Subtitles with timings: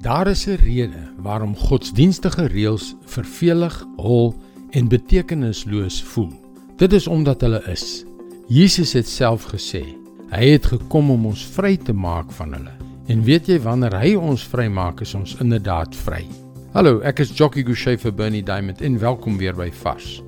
[0.00, 4.34] Daar is 'n rede waarom godsdienstige reëls vervelig, hol
[4.70, 6.32] en betekenisloos voel.
[6.76, 8.04] Dit is omdat hulle is.
[8.46, 9.84] Jesus het self gesê,
[10.30, 12.70] hy het gekom om ons vry te maak van hulle.
[13.06, 16.26] En weet jy wanneer hy ons vrymaak, is ons inderdaad vry.
[16.72, 20.22] Hallo, ek is Jockey Gouchee vir Bernie Diamond en welkom weer by Vars.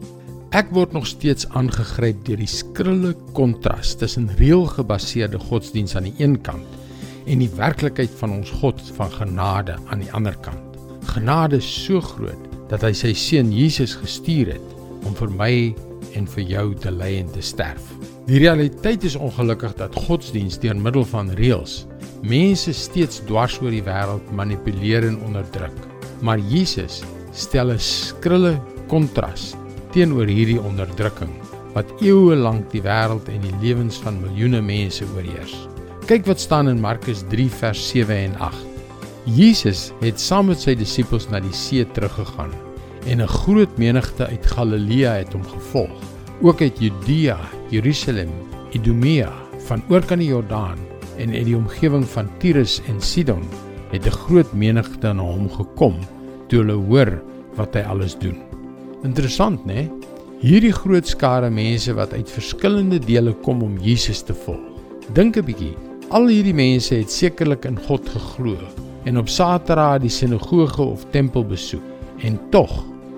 [0.51, 6.41] Ek word nog steeds aangegryp deur die skrille kontras tussen reëlgebaseerde godsdiens aan die een
[6.41, 6.80] kant
[7.27, 10.79] en die werklikheid van ons God van genade aan die ander kant.
[11.11, 15.55] Genade is so groot dat hy sy seun Jesus gestuur het om vir my
[16.17, 17.93] en vir jou te ly en te sterf.
[18.29, 21.85] Die realiteit is ongelukkig dat godsdiens deur middel van reëls
[22.23, 25.77] mense steeds dwars oor die wêreld manipuleer en onderdruk.
[26.21, 27.01] Maar Jesus
[27.33, 29.55] stel 'n skrille kontras
[29.93, 31.33] teenoor hierdie onderdrukking
[31.75, 35.55] wat eeue lank die wêreld en die lewens van miljoene mense oorheers.
[36.11, 38.57] Kyk wat staan in Markus 3 vers 7 en 8.
[39.31, 42.51] Jesus het saam met sy disippels na die see teruggegaan
[43.07, 46.01] en 'n groot menigte uit Galilea het hom gevolg,
[46.43, 47.39] ook uit Judea,
[47.71, 48.33] Jerusalem,
[48.73, 49.31] Idumea,
[49.69, 50.79] van oorkant die Jordaan
[51.17, 53.47] en uit die omgewing van Tyrus en Sidon
[53.93, 55.95] het 'n groot menigte na hom gekom
[56.49, 57.23] toe hulle hoor
[57.55, 58.43] wat hy alles doen.
[59.05, 59.89] Interessant, né?
[60.41, 64.67] Hierdie groot skare mense wat uit verskillende dele kom om Jesus te volg.
[65.15, 65.77] Dink 'n bietjie,
[66.11, 68.57] Al hierdie mense het sekerlik in God geglo
[69.07, 72.73] en op Saterdag die sinagoge of tempel besoek en tog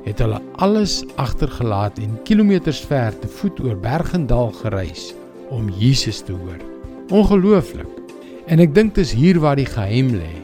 [0.05, 5.15] het hulle alles agtergelaat en kilometers ver te voet oor berg en dal gereis
[5.49, 6.61] om Jesus te hoor.
[7.09, 7.89] Ongelooflik.
[8.53, 10.34] En ek dink dis hier waar die geheim lê.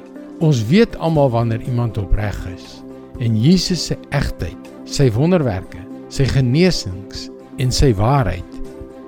[0.41, 2.79] Ons weet almal wanneer iemand opreg is
[3.21, 7.27] en Jesus se egtheid, sy wonderwerke, sy genesings
[7.61, 8.58] en sy waarheid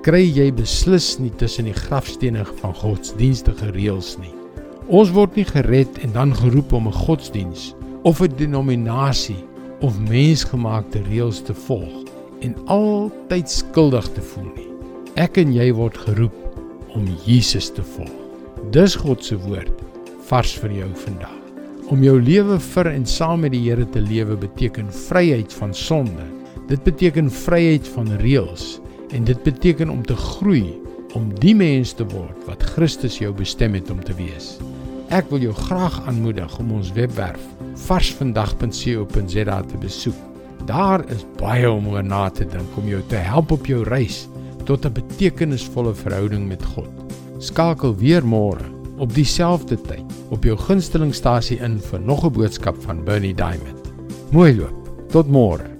[0.01, 4.31] kry jy beslis nie tussen die grafstene van godsdienstige reëls nie.
[4.89, 9.37] Ons word nie gered en dan geroep om 'n godsdiens of 'n denominasie
[9.81, 12.09] of mensgemaakte reëls te volg
[12.41, 14.69] en altyd skuldig te voel nie.
[15.15, 16.57] Ek en jy word geroep
[16.95, 18.17] om Jesus te volg.
[18.71, 19.81] Dis God se woord
[20.25, 21.37] vars vir jou vandag.
[21.89, 26.25] Om jou lewe vir en saam met die Here te lewe beteken vryheid van sonde.
[26.67, 28.80] Dit beteken vryheid van reëls
[29.11, 30.79] en dit beteken om te groei
[31.13, 34.55] om die mens te word wat Christus jou bestem het om te wees.
[35.11, 37.41] Ek wil jou graag aanmoedig om ons webwerf
[37.87, 40.19] varsvandag.co.za te besoek.
[40.69, 44.27] Daar is baie om oor na te dink om jou te help op jou reis
[44.65, 46.91] tot 'n betekenisvolle verhouding met God.
[47.39, 48.65] Skakel weer môre
[48.97, 53.91] op dieselfde tyd op jou gunstelingstasie in vir nog 'n boodskap van Bernie Diamond.
[54.31, 54.77] Mooi loop.
[55.09, 55.70] Tot môre.